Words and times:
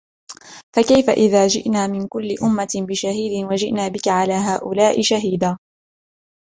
فَكَيْفَ 0.75 1.09
إِذَا 1.09 1.47
جِئْنَا 1.47 1.87
مِنْ 1.87 2.07
كُلِّ 2.07 2.35
أُمَّةٍ 2.43 2.67
بِشَهِيدٍ 2.89 3.45
وَجِئْنَا 3.51 3.87
بِكَ 3.87 4.07
عَلَى 4.07 4.33
هَؤُلَاءِ 4.33 5.01
شَهِيدًا 5.01 5.57